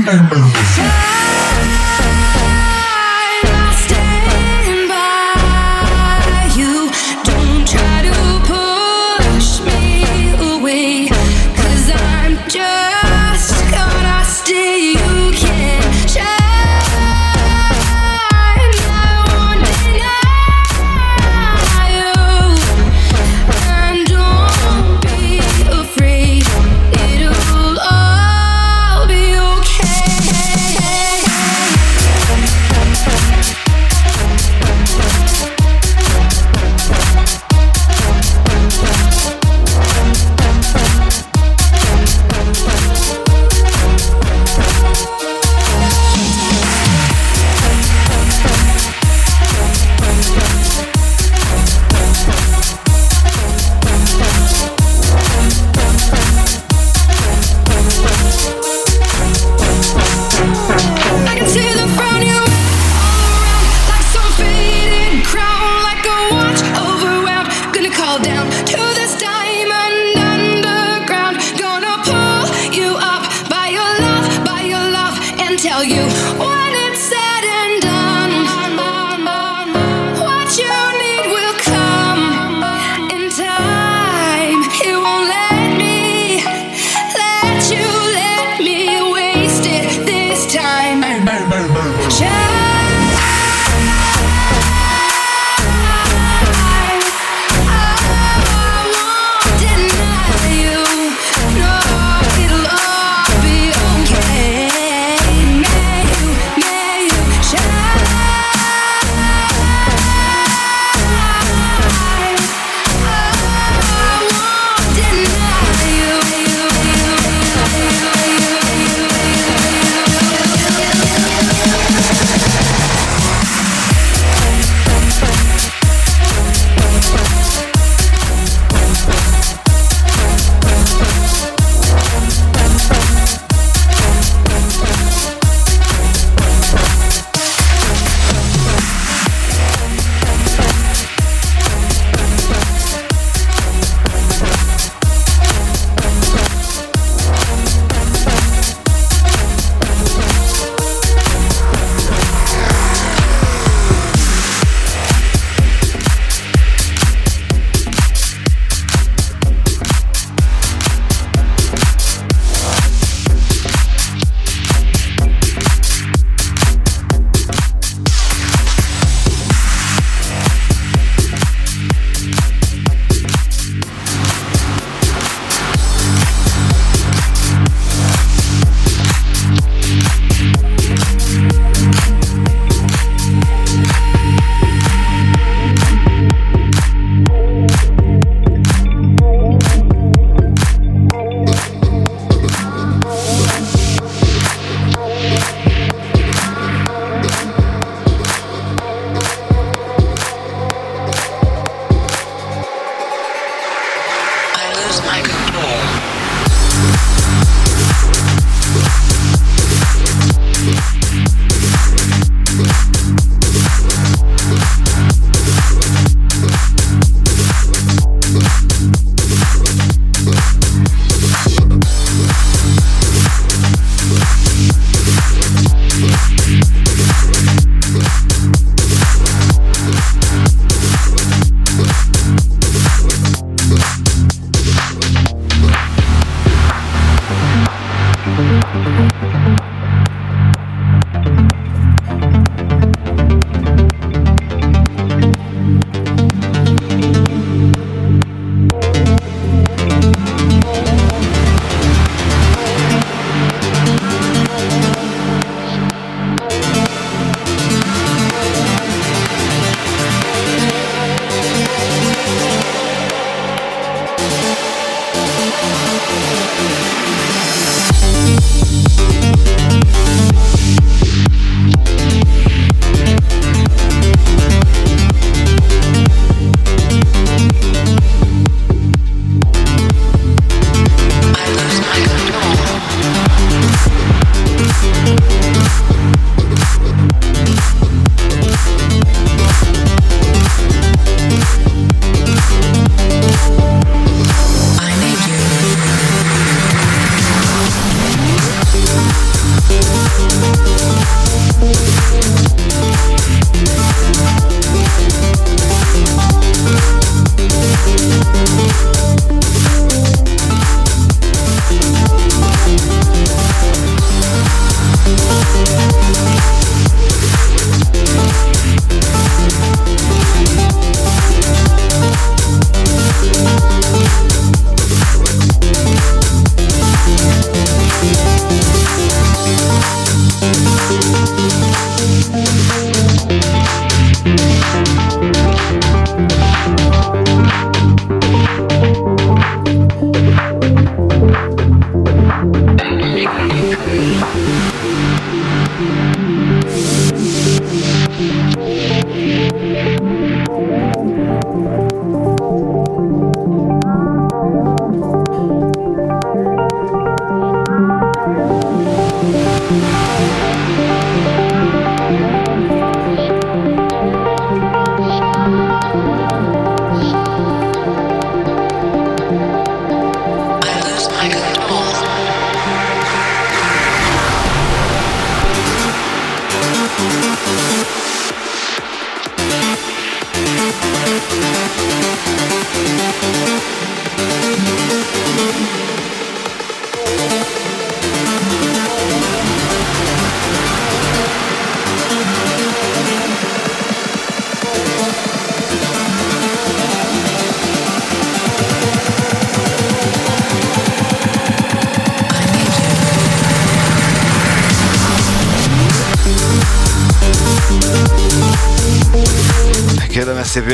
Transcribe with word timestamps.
Remember. 0.00 0.89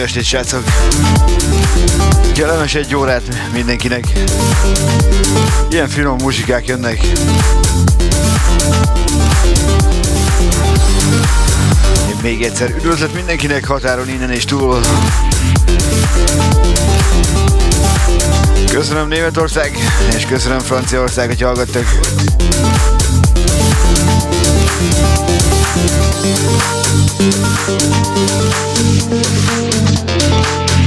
Estét, 0.07 0.25
srácok! 0.25 0.65
Kellemes 2.35 2.75
egy 2.75 2.95
órát 2.95 3.23
mindenkinek. 3.53 4.05
Ilyen 5.71 5.89
finom 5.89 6.17
muzsikák 6.23 6.67
jönnek. 6.67 7.03
Én 12.09 12.17
még 12.23 12.43
egyszer 12.43 12.71
üdvözlet 12.71 13.15
mindenkinek 13.15 13.67
határon 13.67 14.09
innen 14.09 14.31
és 14.31 14.45
túl. 14.45 14.81
Köszönöm 18.71 19.09
Németország, 19.09 19.79
és 20.17 20.25
köszönöm 20.25 20.59
Franciaország, 20.59 21.27
hogy 21.27 21.41
hallgattak. 21.41 21.85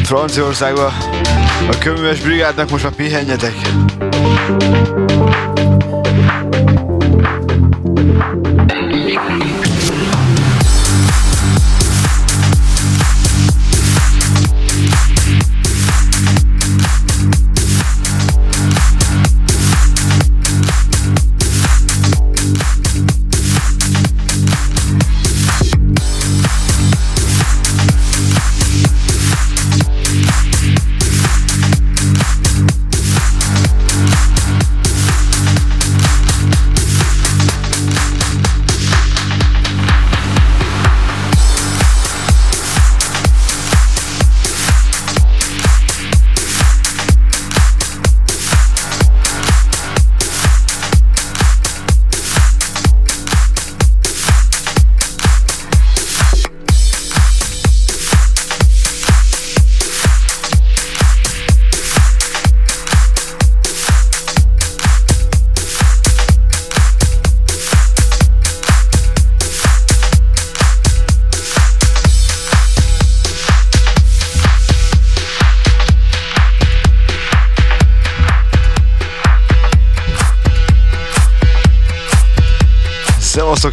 Franciaországba 0.04 0.86
a 1.72 1.78
köműves 1.80 2.20
brigádnak 2.20 2.70
most 2.70 2.84
már 2.84 2.94
pihenjetek. 2.94 3.54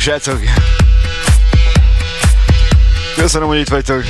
Srácok! 0.06 0.40
Köszönöm, 3.16 3.48
hogy 3.48 3.58
itt 3.58 3.68
vagytok. 3.68 4.04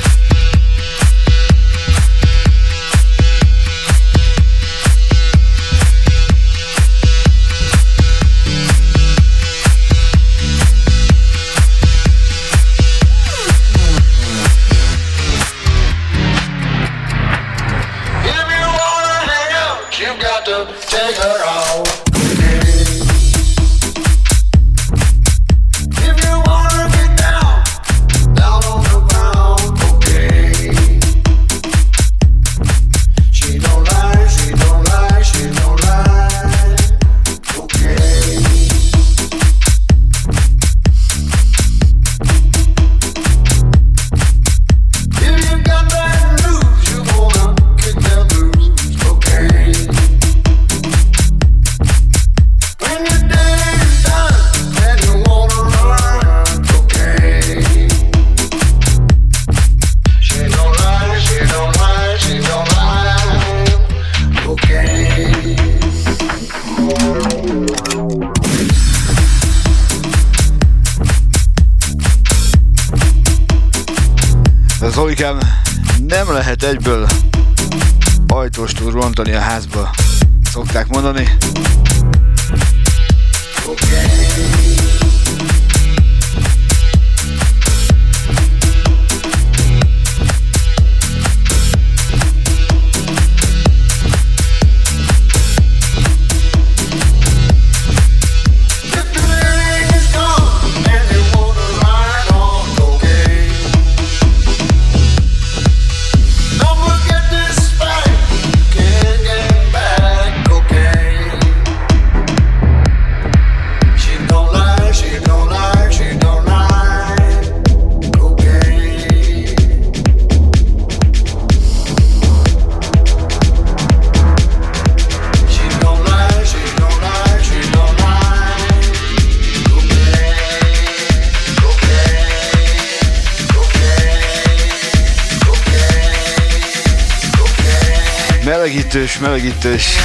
Melegítős, 138.47 139.19
melegítős. 139.19 139.97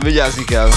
Vigyázni 0.00 0.44
kell. 0.44 0.68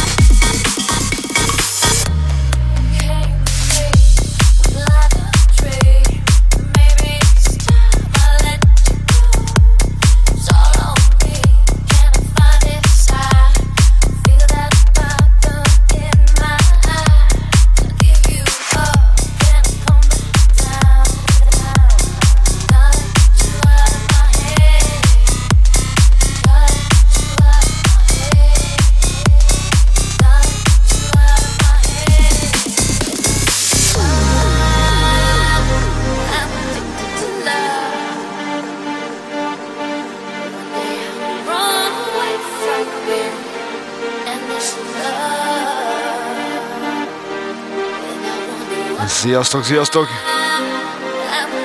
Sziasztok, 49.29 49.63
sziasztok! 49.63 50.07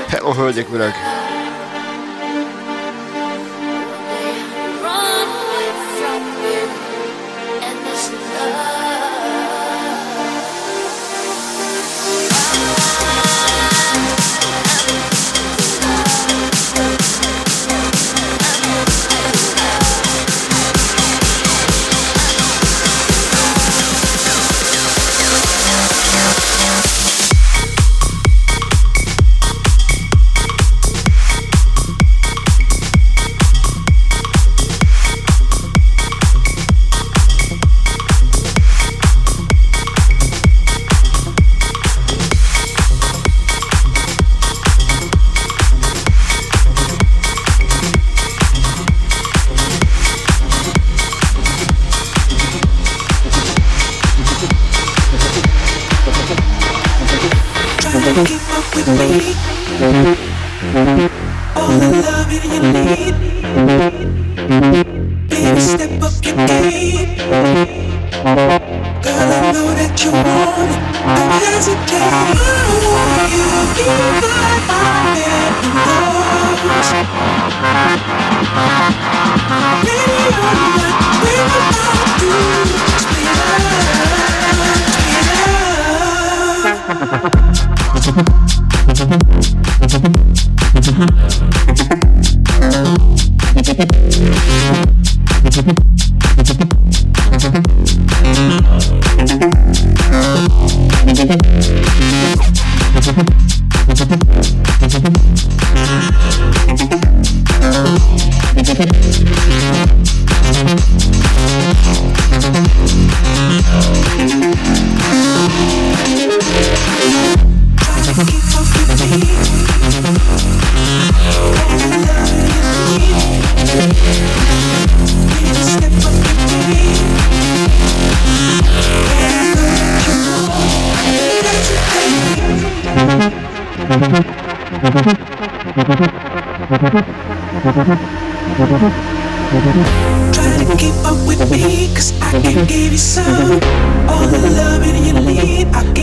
Hello, 0.09 0.33
hölgyek, 0.33 0.71
urak! 0.73 1.14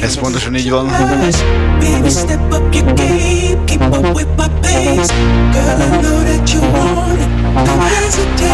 Ez 0.02 0.18
pontosan 0.20 0.56
így 0.56 0.70
van. 0.70 0.88
Girl, 5.52 5.82
I 5.82 5.90
know 6.02 6.24
that 6.24 6.54
you 6.54 6.62
want 6.62 7.20
it. 7.20 7.30
Don't 7.66 7.82
hesitate. 7.82 8.52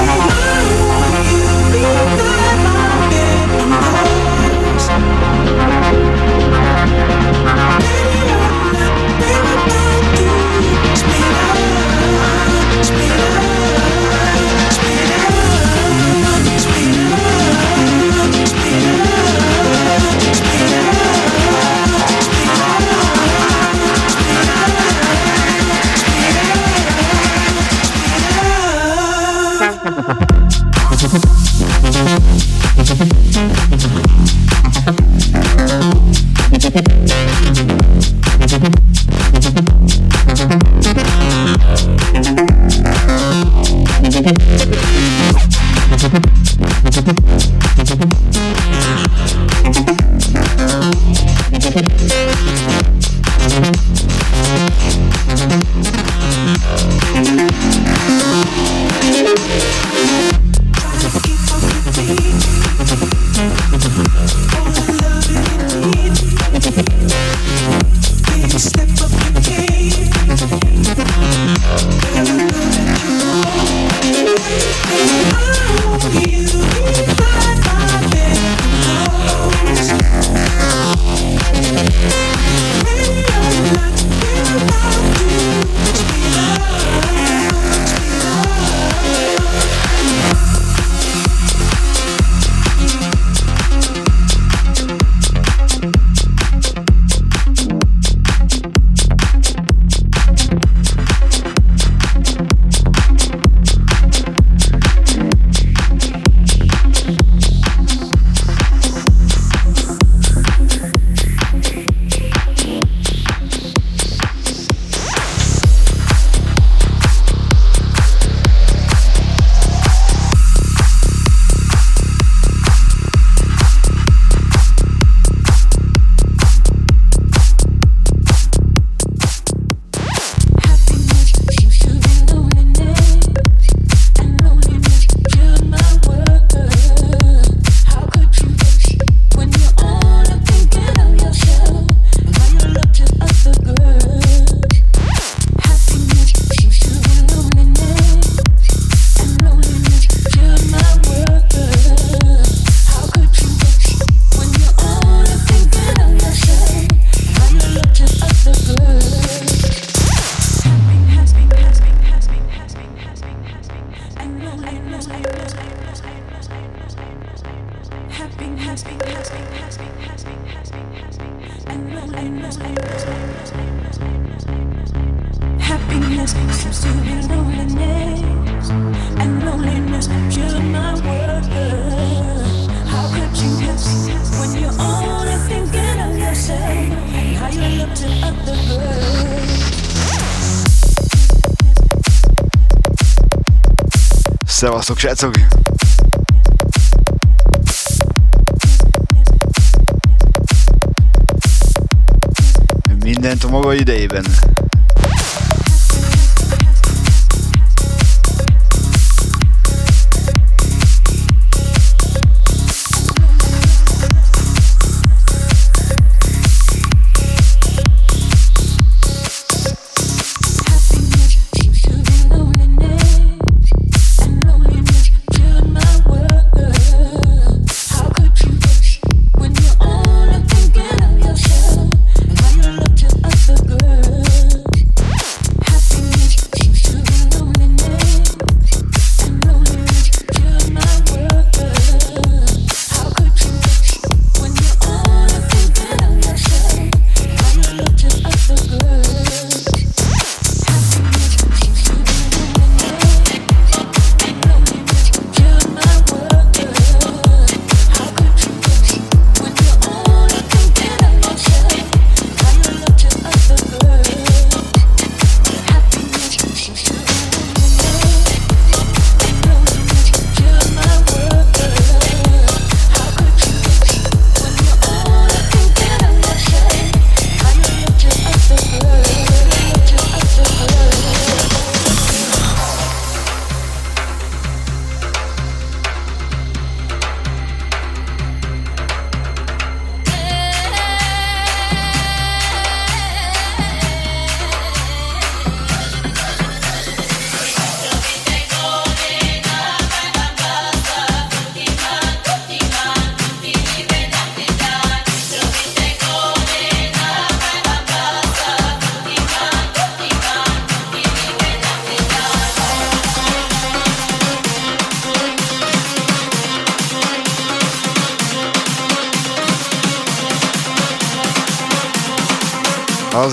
Szevasztok, 194.87 194.99
srácok! 194.99 195.35
Mindent 195.35 195.46
a 195.46 195.46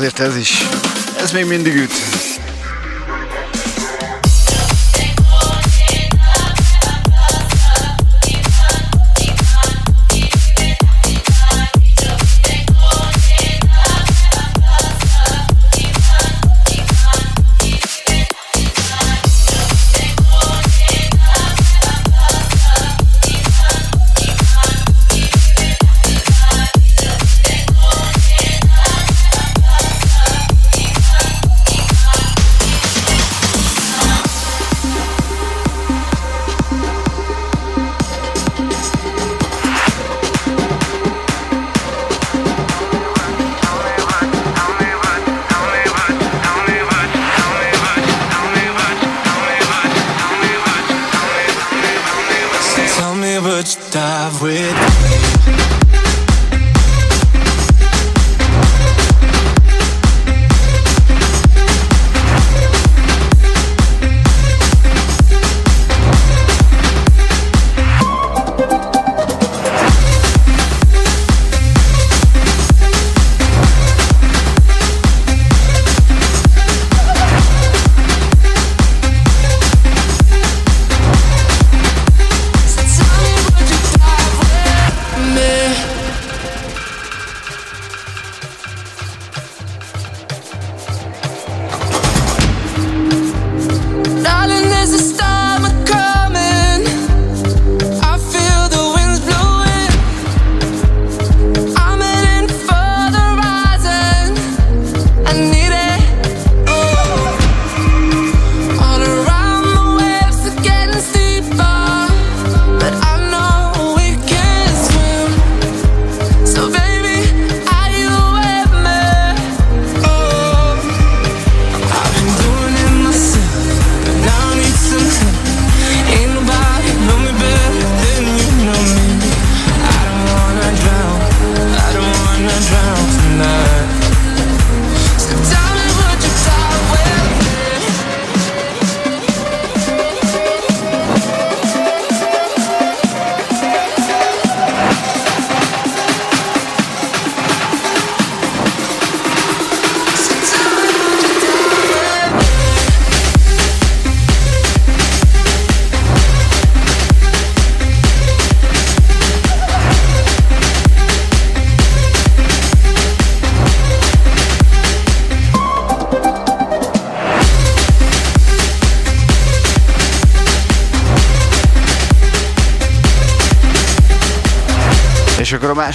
azért 0.04 0.20
ez 0.20 0.36
is, 0.36 0.66
ez 1.20 1.32
még 1.32 1.44
mindig 1.44 1.74
üt. 1.74 1.93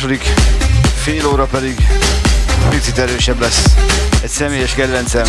Második 0.10 0.34
fél 0.95 1.26
óra 1.26 1.45
pedig 1.45 1.88
picit 2.69 2.98
erősebb 2.98 3.39
lesz. 3.39 3.63
Egy 4.22 4.30
személyes 4.30 4.74
kedvencem. 4.74 5.26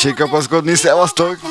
Tessék 0.00 0.18
kapaszkodni, 0.18 0.74
szevasztok! 0.74 1.49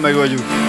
meg 0.00 0.14
vagyunk. 0.14 0.65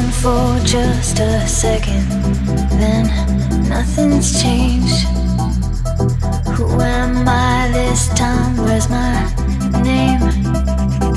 down 0.00 0.10
for 0.12 0.64
just 0.66 1.18
a 1.18 1.46
second, 1.46 2.08
then 2.78 3.06
nothing's 3.68 4.42
changed. 4.42 5.06
Who 6.56 6.80
am 6.80 7.28
I 7.28 7.70
this 7.72 8.08
time? 8.14 8.56
Where's 8.56 8.88
my 8.88 9.12
name? 9.82 10.20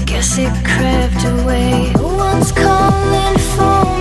Guess 0.05 0.37
it 0.37 0.53
crept 0.65 1.23
away. 1.25 1.91
What's 1.95 2.51
calling 2.51 3.37
for? 3.55 3.92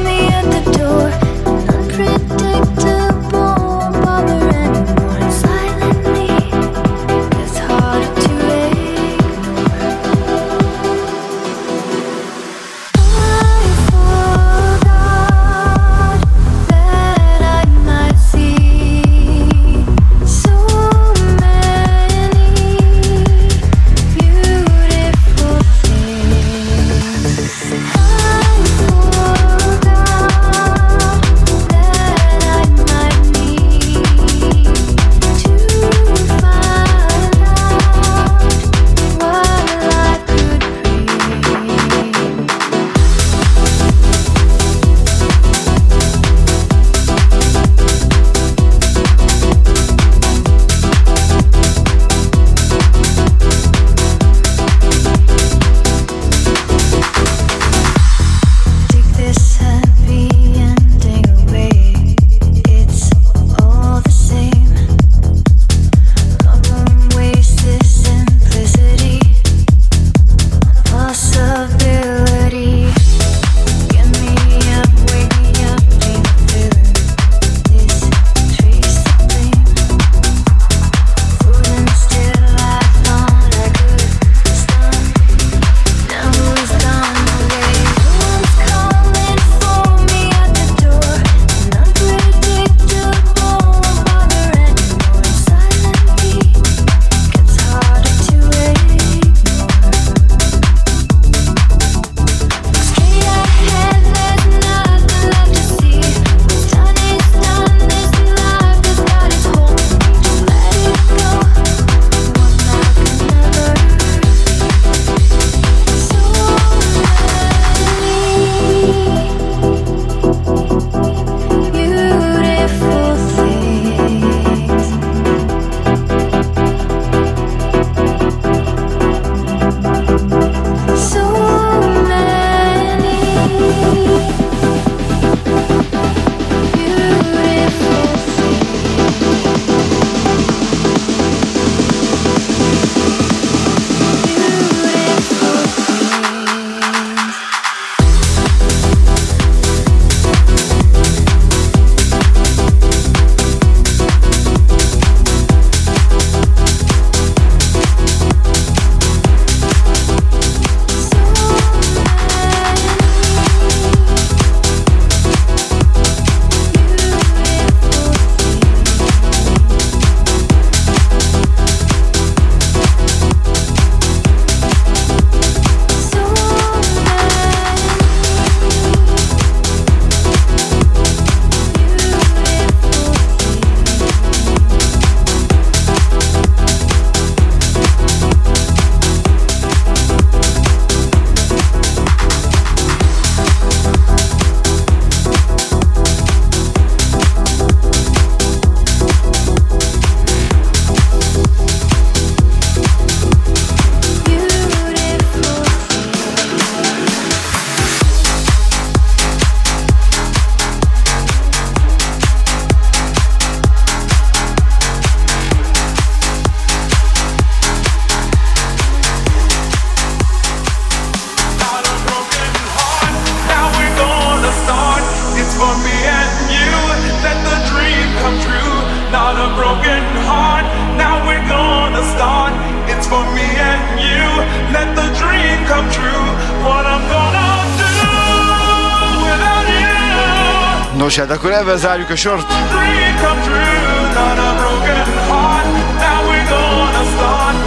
Ezzel 241.19 241.77
zárjuk 241.77 242.11
a 242.11 242.17
sort. 242.17 242.53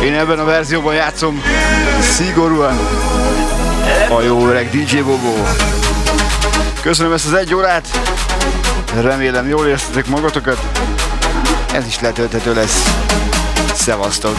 Én 0.03 0.13
ebben 0.13 0.39
a 0.39 0.43
verzióban 0.43 0.93
játszom 0.93 1.41
szigorúan 2.01 2.79
a 4.09 4.21
jó 4.21 4.47
öreg 4.47 4.69
DJ 4.69 4.99
Bobo. 4.99 5.33
Köszönöm 6.81 7.11
ezt 7.13 7.25
az 7.25 7.33
egy 7.33 7.53
órát, 7.53 7.87
remélem 9.01 9.47
jól 9.47 9.67
éreztetek 9.67 10.07
magatokat, 10.07 10.59
ez 11.73 11.85
is 11.87 11.99
letölthető 11.99 12.53
lesz. 12.53 12.95
Szevasztok! 13.73 14.37